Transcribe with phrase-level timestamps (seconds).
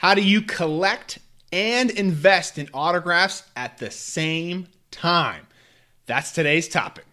[0.00, 1.18] How do you collect
[1.52, 5.46] and invest in autographs at the same time?
[6.06, 7.04] That's today's topic.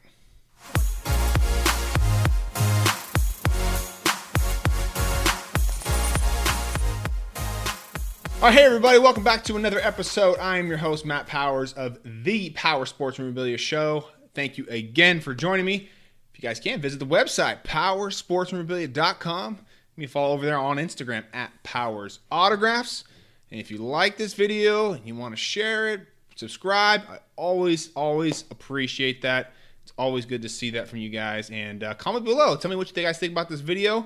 [8.35, 10.37] All right, hey everybody, welcome back to another episode.
[10.39, 14.05] I am your host, Matt Powers of the Powers Sports Memorabilia Show.
[14.33, 15.89] Thank you again for joining me.
[16.33, 19.57] If you guys can, visit the website, powerssportsmemorabilia.com.
[19.97, 23.03] Can follow over there on Instagram at Powers Autographs.
[23.49, 26.01] And if you like this video and you want to share it,
[26.35, 27.01] subscribe.
[27.09, 29.53] I always, always appreciate that.
[29.81, 31.49] It's always good to see that from you guys.
[31.49, 32.55] And uh, comment below.
[32.55, 34.05] Tell me what you guys think about this video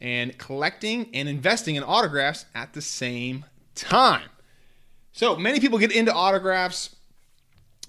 [0.00, 3.44] and collecting and investing in autographs at the same
[3.76, 4.30] time.
[5.12, 6.96] So many people get into autographs.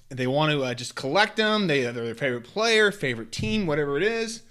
[0.09, 1.65] They want to uh, just collect them.
[1.65, 4.43] They, they're their favorite player, favorite team, whatever it is.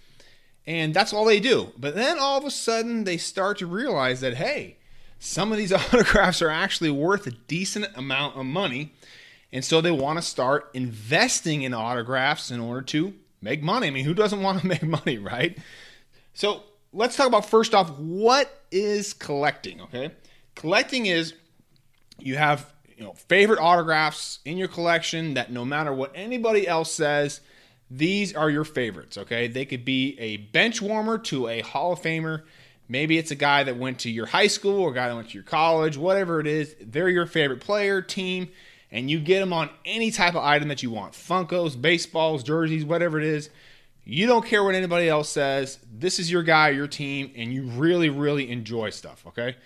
[0.69, 1.73] And that's all they do.
[1.79, 4.77] But then all of a sudden they start to realize that, hey,
[5.19, 8.93] some of these autographs are actually worth a decent amount of money.
[9.51, 13.87] And so they want to start investing in autographs in order to make money.
[13.87, 15.57] I mean, who doesn't want to make money, right?
[16.35, 20.11] So let's talk about first off what is collecting, okay?
[20.55, 21.33] Collecting is
[22.19, 26.93] you have you know favorite autographs in your collection that no matter what anybody else
[26.93, 27.41] says,
[27.91, 29.19] these are your favorites.
[29.19, 32.43] Okay, they could be a bench warmer to a Hall of Famer.
[32.89, 35.29] Maybe it's a guy that went to your high school or a guy that went
[35.29, 36.75] to your college, whatever it is.
[36.81, 38.49] They're your favorite player, team,
[38.91, 42.85] and you get them on any type of item that you want Funkos, baseballs, jerseys,
[42.85, 43.51] whatever it is.
[44.05, 45.79] You don't care what anybody else says.
[45.93, 49.57] This is your guy, your team, and you really, really enjoy stuff, okay?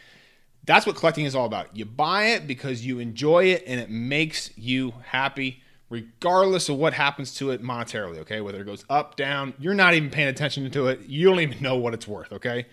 [0.65, 1.77] That's what collecting is all about.
[1.77, 5.62] You buy it because you enjoy it and it makes you happy,
[5.93, 8.41] regardless of what happens to it monetarily, okay?
[8.41, 11.01] Whether it goes up, down, you're not even paying attention to it.
[11.07, 12.65] You don't even know what it's worth, okay?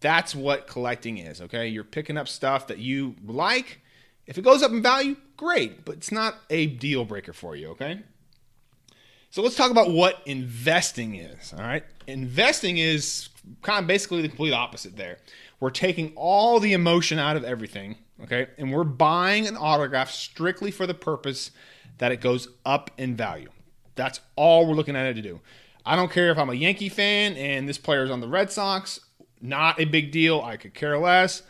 [0.00, 1.66] That's what collecting is, okay?
[1.66, 3.80] You're picking up stuff that you like.
[4.26, 7.68] If it goes up in value, great, but it's not a deal breaker for you,
[7.68, 8.02] okay?
[9.30, 11.84] So let's talk about what investing is, all right?
[12.06, 13.30] Investing is
[13.62, 15.20] kind of basically the complete opposite there.
[15.58, 18.48] We're taking all the emotion out of everything, okay?
[18.58, 21.50] And we're buying an autograph strictly for the purpose
[21.98, 23.50] that it goes up in value.
[23.94, 25.40] That's all we're looking at it to do.
[25.84, 28.50] I don't care if I'm a Yankee fan and this player is on the Red
[28.52, 29.00] Sox,
[29.40, 30.40] not a big deal.
[30.40, 31.42] I could care less.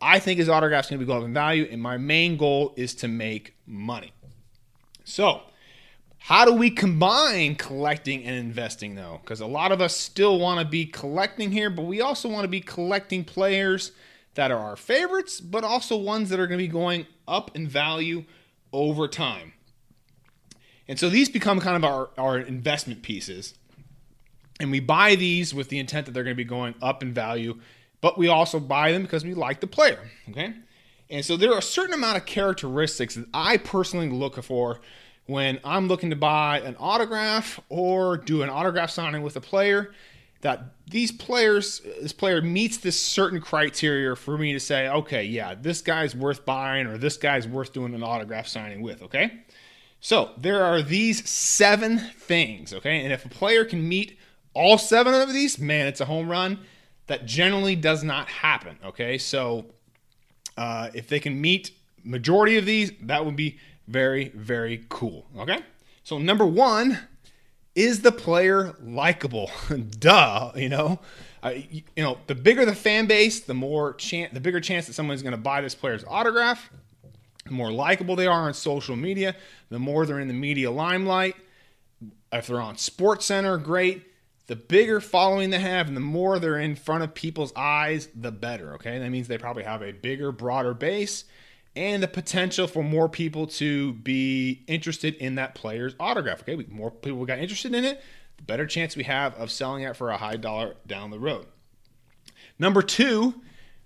[0.00, 2.74] I think his autograph's going to be going up in value, and my main goal
[2.76, 4.12] is to make money.
[5.04, 5.42] So,
[6.18, 9.20] how do we combine collecting and investing though?
[9.22, 12.44] Because a lot of us still want to be collecting here, but we also want
[12.44, 13.92] to be collecting players
[14.34, 17.68] that are our favorites, but also ones that are going to be going up in
[17.68, 18.24] value
[18.72, 19.52] over time.
[20.88, 23.54] And so these become kind of our, our investment pieces.
[24.60, 27.12] And we buy these with the intent that they're going to be going up in
[27.12, 27.58] value,
[28.00, 30.10] but we also buy them because we like the player.
[30.30, 30.54] Okay.
[31.10, 34.80] And so there are a certain amount of characteristics that I personally look for
[35.26, 39.92] when I'm looking to buy an autograph or do an autograph signing with a player
[40.42, 45.54] that these players this player meets this certain criteria for me to say okay yeah
[45.54, 49.40] this guy's worth buying or this guy's worth doing an autograph signing with okay
[50.04, 54.18] so there are these seven things okay and if a player can meet
[54.52, 56.58] all seven of these man it's a home run
[57.06, 59.64] that generally does not happen okay so
[60.56, 61.72] uh, if they can meet
[62.04, 65.26] majority of these that would be very, very cool.
[65.38, 65.60] Okay?
[66.02, 66.98] So, number one,
[67.74, 69.50] is the player likable?
[69.98, 71.00] Duh, you know.
[71.42, 74.86] Uh, you, you, know, the bigger the fan base, the more chance, the bigger chance
[74.86, 76.70] that someone's going to buy this player's autograph.
[77.46, 79.36] The more likable they are on social media,
[79.68, 81.36] the more they're in the media limelight.
[82.32, 84.02] If they're on Sports Center, great.
[84.46, 88.32] The bigger following they have, and the more they're in front of people's eyes, the
[88.32, 88.74] better.
[88.74, 91.24] Okay, that means they probably have a bigger, broader base
[91.76, 96.42] and the potential for more people to be interested in that player's autograph.
[96.42, 98.02] Okay, we, more people got interested in it,
[98.36, 101.46] the better chance we have of selling it for a high dollar down the road.
[102.58, 103.34] Number two,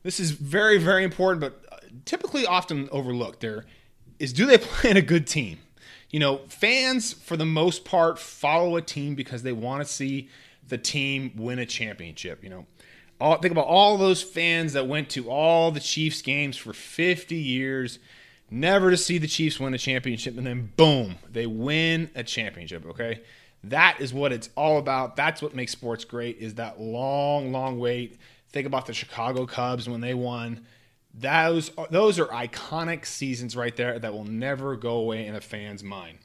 [0.03, 1.65] this is very, very important, but
[2.05, 3.41] typically often overlooked.
[3.41, 3.67] There
[4.19, 5.59] is do they play in a good team?
[6.11, 10.29] You know, fans for the most part follow a team because they want to see
[10.67, 12.43] the team win a championship.
[12.43, 12.67] You know,
[13.21, 17.35] all, think about all those fans that went to all the Chiefs games for 50
[17.35, 17.99] years,
[18.51, 22.87] never to see the Chiefs win a championship, and then boom, they win a championship.
[22.87, 23.21] Okay,
[23.65, 25.17] that is what it's all about.
[25.17, 26.39] That's what makes sports great.
[26.39, 28.19] Is that long, long wait.
[28.51, 30.65] Think about the Chicago Cubs when they won.
[31.21, 35.83] Those those are iconic seasons right there that will never go away in a fan's
[35.83, 36.19] mind.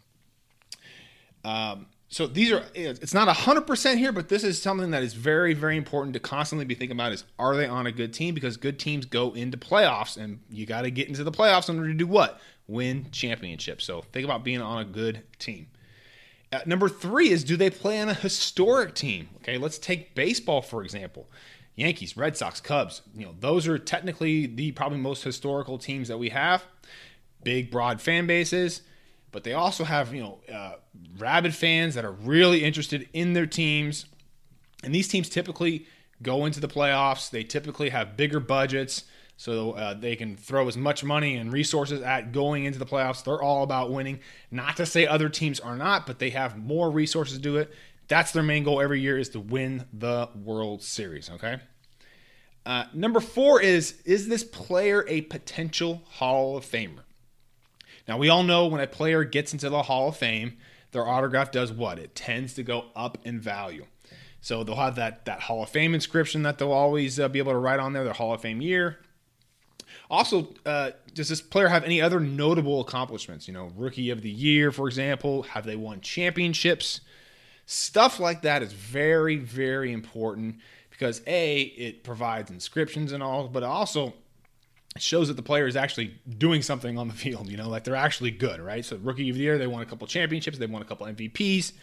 [1.44, 5.54] Um, so these are it's not 100% here but this is something that is very
[5.56, 8.36] very important to constantly be thinking about is are they on a good team?
[8.36, 11.78] Because good teams go into playoffs and you got to get into the playoffs in
[11.78, 12.40] order to do what?
[12.68, 13.84] Win championships.
[13.84, 15.68] So think about being on a good team.
[16.52, 19.30] Uh, number three is do they play on a historic team?
[19.38, 21.28] Okay let's take baseball for example
[21.76, 26.18] yankees red sox cubs you know those are technically the probably most historical teams that
[26.18, 26.64] we have
[27.44, 28.82] big broad fan bases
[29.34, 30.76] but they also have you know uh,
[31.18, 34.06] rabid fans that are really interested in their teams,
[34.84, 35.88] and these teams typically
[36.22, 37.30] go into the playoffs.
[37.30, 39.04] They typically have bigger budgets,
[39.36, 43.24] so uh, they can throw as much money and resources at going into the playoffs.
[43.24, 44.20] They're all about winning.
[44.52, 47.74] Not to say other teams are not, but they have more resources to do it.
[48.08, 51.30] That's their main goal every year is to win the World Series.
[51.30, 51.60] Okay.
[52.66, 57.04] Uh, number four is is this player a potential Hall of Famer?
[58.08, 60.58] Now, we all know when a player gets into the Hall of Fame,
[60.92, 62.00] their autograph does what?
[62.00, 63.86] It tends to go up in value.
[64.42, 67.54] So they'll have that, that Hall of Fame inscription that they'll always uh, be able
[67.54, 69.00] to write on there, their Hall of Fame year.
[70.10, 73.48] Also, uh, does this player have any other notable accomplishments?
[73.48, 75.44] You know, Rookie of the Year, for example.
[75.44, 77.02] Have they won championships?
[77.66, 80.58] Stuff like that is very, very important
[80.90, 84.14] because A, it provides inscriptions and all, but also
[84.96, 87.84] it shows that the player is actually doing something on the field, you know, like
[87.84, 88.86] they're actually good, right?
[88.86, 91.74] So rookie of the year, they won a couple championships, they won a couple MVPs,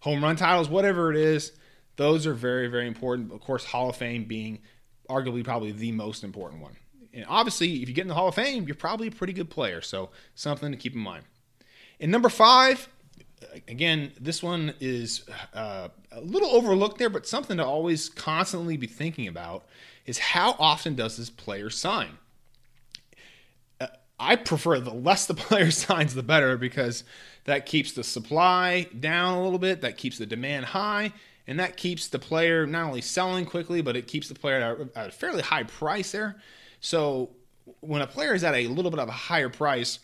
[0.00, 1.52] home run titles, whatever it is.
[1.96, 3.32] Those are very, very important.
[3.32, 4.60] Of course, Hall of Fame being
[5.08, 6.76] arguably probably the most important one.
[7.12, 9.50] And obviously, if you get in the Hall of Fame, you're probably a pretty good
[9.50, 9.80] player.
[9.80, 11.24] So something to keep in mind.
[12.00, 12.88] And number five,
[13.66, 15.24] again, this one is
[15.54, 19.66] uh, a little overlooked there, but something to always constantly be thinking about
[20.06, 22.18] is how often does this player sign?
[24.20, 27.04] I prefer the less the player signs, the better because
[27.44, 31.12] that keeps the supply down a little bit, that keeps the demand high,
[31.46, 34.80] and that keeps the player not only selling quickly, but it keeps the player at
[34.80, 36.36] a, at a fairly high price there.
[36.80, 37.30] So
[37.80, 40.00] when a player is at a little bit of a higher price,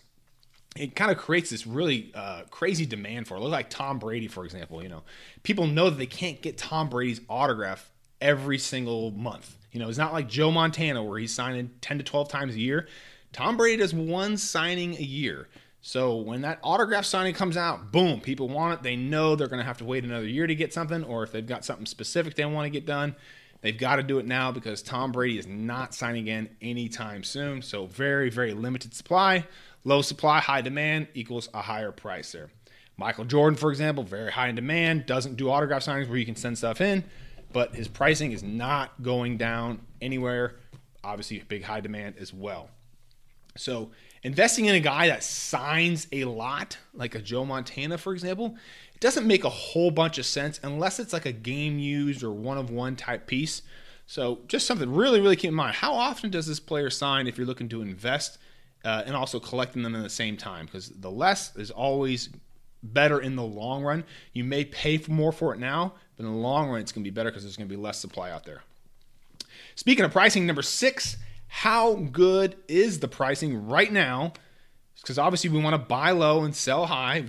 [0.76, 3.41] it kind of creates this really uh, crazy demand for it.
[3.41, 4.82] Look like Tom Brady, for example.
[4.82, 5.03] You know,
[5.43, 7.91] people know that they can't get Tom Brady's autograph
[8.21, 9.56] every single month.
[9.71, 12.61] You know, it's not like Joe Montana where he's signing 10 to 12 times a
[12.61, 12.88] year.
[13.32, 15.49] Tom Brady does one signing a year.
[15.81, 18.82] So when that autograph signing comes out, boom, people want it.
[18.82, 21.32] They know they're going to have to wait another year to get something, or if
[21.32, 23.15] they've got something specific they want to get done,
[23.61, 27.61] they've got to do it now because Tom Brady is not signing again anytime soon.
[27.61, 29.44] So very, very limited supply.
[29.85, 32.51] Low supply, high demand equals a higher price there.
[32.97, 36.37] Michael Jordan, for example, very high in demand, doesn't do autograph signings where you can
[36.37, 37.05] send stuff in,
[37.53, 40.57] but his pricing is not going down anywhere.
[41.03, 42.71] Obviously, big high demand as well.
[43.57, 43.91] So
[44.23, 48.57] investing in a guy that signs a lot, like a Joe Montana, for example,
[48.95, 52.33] it doesn't make a whole bunch of sense unless it's like a game used or
[52.33, 53.63] one of one type piece.
[54.07, 55.77] So just something really, really keep in mind.
[55.77, 58.39] How often does this player sign if you're looking to invest
[58.85, 60.67] uh, and also collecting them in the same time?
[60.67, 62.29] Because the less is always
[62.83, 64.05] better in the long run.
[64.33, 67.05] You may pay for more for it now, but in the long run, it's going
[67.05, 68.63] to be better because there's going to be less supply out there.
[69.75, 71.17] Speaking of pricing, number six
[71.55, 74.33] how good is the pricing right now?
[74.97, 77.27] Because obviously we want to buy low and sell high.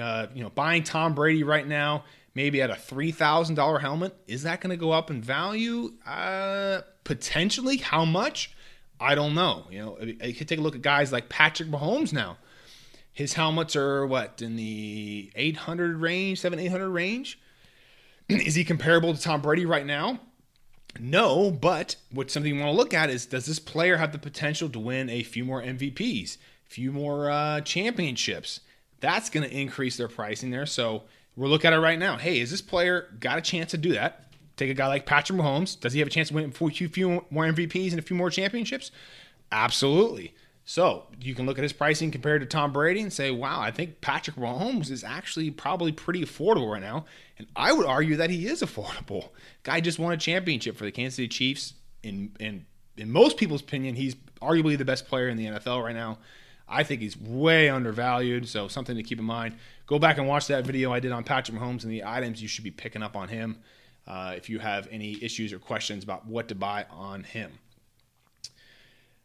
[0.00, 2.04] Uh, you know, buying Tom Brady right now,
[2.34, 5.92] maybe at a three thousand dollar helmet, is that going to go up in value?
[6.06, 7.76] Uh, potentially.
[7.76, 8.55] How much?
[9.00, 9.66] I don't know.
[9.70, 12.38] You know, you could take a look at guys like Patrick Mahomes now.
[13.12, 17.38] His helmets are what in the 800 range, 7 800 range.
[18.28, 20.20] is he comparable to Tom Brady right now?
[20.98, 24.18] No, but what something you want to look at is does this player have the
[24.18, 28.60] potential to win a few more MVPs, a few more uh, championships?
[29.00, 30.66] That's going to increase their pricing there.
[30.66, 31.04] So
[31.36, 32.16] we're looking at it right now.
[32.16, 34.25] Hey, is this player got a chance to do that?
[34.56, 35.78] Take a guy like Patrick Mahomes.
[35.78, 38.30] Does he have a chance to win a few more MVPs and a few more
[38.30, 38.90] championships?
[39.52, 40.34] Absolutely.
[40.68, 43.70] So you can look at his pricing compared to Tom Brady and say, wow, I
[43.70, 47.04] think Patrick Mahomes is actually probably pretty affordable right now.
[47.38, 49.28] And I would argue that he is affordable.
[49.62, 51.74] Guy just won a championship for the Kansas City Chiefs.
[52.02, 55.94] In, in, in most people's opinion, he's arguably the best player in the NFL right
[55.94, 56.18] now.
[56.68, 59.54] I think he's way undervalued, so something to keep in mind.
[59.86, 62.48] Go back and watch that video I did on Patrick Mahomes and the items you
[62.48, 63.58] should be picking up on him
[64.06, 67.52] uh, if you have any issues or questions about what to buy on him.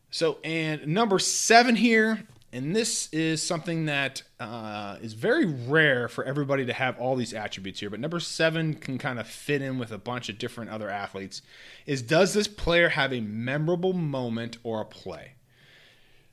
[0.09, 6.25] So, and number seven here, and this is something that uh, is very rare for
[6.25, 9.79] everybody to have all these attributes here, but number seven can kind of fit in
[9.79, 11.41] with a bunch of different other athletes.
[11.85, 15.35] Is does this player have a memorable moment or a play?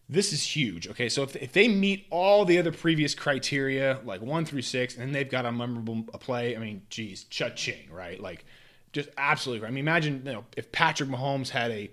[0.08, 0.88] This is huge.
[0.88, 4.96] Okay, so if, if they meet all the other previous criteria, like one through six,
[4.96, 8.18] and they've got a memorable play, I mean, geez, cha-ching, right?
[8.18, 8.46] Like,
[8.92, 9.66] just absolutely.
[9.66, 11.90] I mean, imagine you know if Patrick Mahomes had a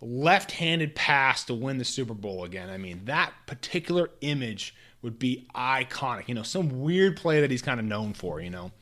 [0.00, 2.70] left-handed pass to win the Super Bowl again.
[2.70, 6.28] I mean, that particular image would be iconic.
[6.28, 8.40] You know, some weird play that he's kind of known for.
[8.40, 8.72] You know,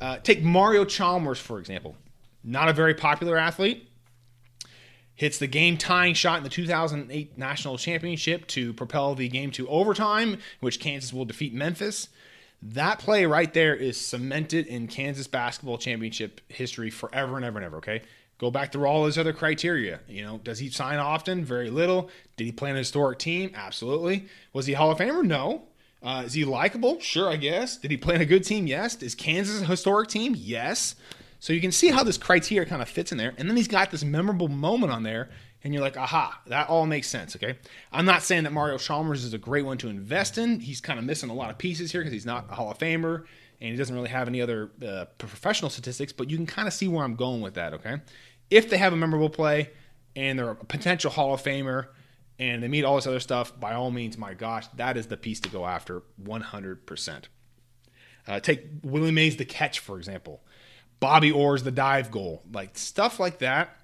[0.00, 1.96] uh, take Mario Chalmers for example.
[2.42, 3.88] Not a very popular athlete.
[5.16, 9.66] Hits the game tying shot in the 2008 National Championship to propel the game to
[9.68, 12.08] overtime, which Kansas will defeat Memphis.
[12.62, 17.64] That play right there is cemented in Kansas basketball championship history forever and ever and
[17.64, 17.76] ever.
[17.78, 18.02] Okay.
[18.38, 20.00] Go back through all his other criteria.
[20.08, 21.44] You know, does he sign often?
[21.44, 22.10] Very little.
[22.36, 23.52] Did he play on a historic team?
[23.54, 24.26] Absolutely.
[24.52, 25.24] Was he Hall of Famer?
[25.24, 25.62] No.
[26.02, 27.00] Uh, is he likable?
[27.00, 27.78] Sure, I guess.
[27.78, 28.66] Did he play on a good team?
[28.66, 29.02] Yes.
[29.02, 30.34] Is Kansas a historic team?
[30.36, 30.96] Yes.
[31.38, 33.34] So you can see how this criteria kind of fits in there.
[33.36, 35.30] And then he's got this memorable moment on there,
[35.62, 37.34] and you're like, aha, that all makes sense.
[37.36, 37.58] Okay.
[37.92, 40.60] I'm not saying that Mario Chalmers is a great one to invest in.
[40.60, 42.78] He's kind of missing a lot of pieces here because he's not a Hall of
[42.78, 43.24] Famer
[43.60, 46.74] and he doesn't really have any other uh, professional statistics, but you can kind of
[46.74, 47.96] see where I'm going with that, okay?
[48.50, 49.70] If they have a memorable play
[50.14, 51.88] and they're a potential Hall of Famer
[52.38, 55.16] and they meet all this other stuff, by all means, my gosh, that is the
[55.16, 57.24] piece to go after 100%.
[58.28, 60.42] Uh, take Willie Mays the catch, for example.
[61.00, 62.42] Bobby Orr's the dive goal.
[62.52, 63.76] Like stuff like that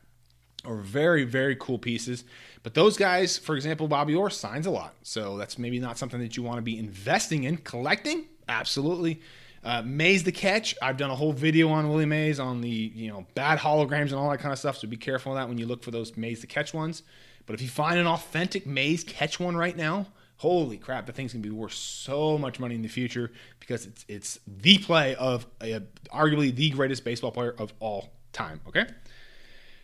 [0.65, 2.25] are very, very cool pieces.
[2.63, 4.95] But those guys, for example, Bobby Orr signs a lot.
[5.03, 7.57] So that's maybe not something that you want to be investing in.
[7.59, 9.21] Collecting, absolutely.
[9.65, 10.75] Uh, Mays the catch.
[10.81, 14.15] I've done a whole video on Willie Mays on the you know bad holograms and
[14.15, 14.79] all that kind of stuff.
[14.79, 17.03] So be careful of that when you look for those Mays the catch ones.
[17.47, 20.07] But if you find an authentic Mays catch one right now,
[20.43, 23.31] holy crap, the thing's gonna be worth so much money in the future
[23.61, 25.81] because it's it's the play of a,
[26.13, 28.61] arguably the greatest baseball player of all time.
[28.67, 28.87] Okay.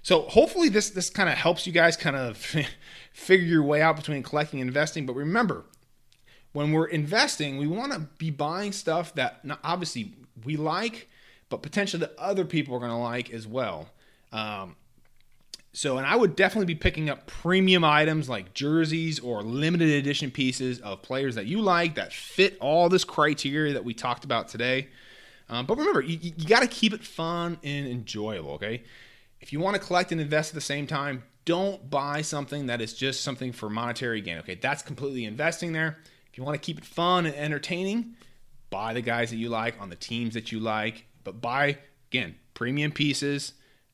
[0.03, 2.37] So hopefully this this kind of helps you guys kind of
[3.12, 5.07] figure your way out between collecting and investing.
[5.07, 5.65] But remember,
[6.53, 11.09] when we're investing, we want to be buying stuff that obviously we like,
[11.50, 13.91] but potentially that other people are going to like as well.
[14.33, 14.75] Um,
[15.78, 20.32] so, and I would definitely be picking up premium items like jerseys or limited edition
[20.32, 24.49] pieces of players that you like that fit all this criteria that we talked about
[24.49, 24.88] today.
[25.49, 28.82] Um, but remember, you, you got to keep it fun and enjoyable, okay?
[29.40, 32.80] If you want to collect and invest at the same time, don't buy something that
[32.80, 34.56] is just something for monetary gain, okay?
[34.56, 35.99] That's completely investing there
[36.32, 38.16] If you want to keep it fun and entertaining,
[38.70, 41.78] buy the guys that you like on the teams that you like, but buy,
[42.11, 43.52] again, premium pieces,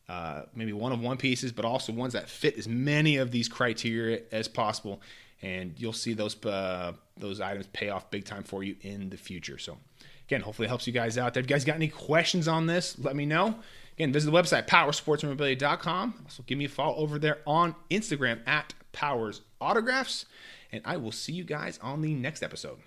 [0.08, 3.48] uh, maybe one of one pieces, but also ones that fit as many of these
[3.48, 5.00] criteria as possible.
[5.42, 9.16] And you'll see those uh, those items pay off big time for you in the
[9.16, 9.58] future.
[9.58, 9.78] So,
[10.26, 11.36] again, hopefully it helps you guys out.
[11.36, 13.56] If you guys got any questions on this, let me know.
[13.96, 16.14] Again, visit the website, powerssportsmemorabilia.com.
[16.24, 20.26] Also, give me a follow over there on Instagram at Powers Autographs
[20.74, 22.78] and I will see you guys on the next episode.